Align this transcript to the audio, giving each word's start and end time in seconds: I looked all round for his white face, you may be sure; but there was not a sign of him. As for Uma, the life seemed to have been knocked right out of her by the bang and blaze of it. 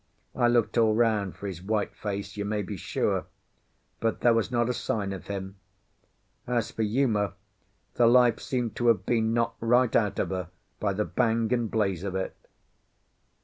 I 0.35 0.47
looked 0.47 0.79
all 0.79 0.95
round 0.95 1.35
for 1.35 1.45
his 1.45 1.61
white 1.61 1.95
face, 1.95 2.35
you 2.35 2.43
may 2.43 2.63
be 2.63 2.75
sure; 2.75 3.27
but 3.99 4.21
there 4.21 4.33
was 4.33 4.49
not 4.51 4.67
a 4.67 4.73
sign 4.73 5.13
of 5.13 5.27
him. 5.27 5.57
As 6.47 6.71
for 6.71 6.81
Uma, 6.81 7.33
the 7.93 8.07
life 8.07 8.39
seemed 8.39 8.75
to 8.77 8.87
have 8.87 9.05
been 9.05 9.31
knocked 9.31 9.61
right 9.61 9.95
out 9.95 10.17
of 10.17 10.29
her 10.31 10.49
by 10.79 10.93
the 10.93 11.05
bang 11.05 11.53
and 11.53 11.69
blaze 11.69 12.03
of 12.03 12.15
it. 12.15 12.35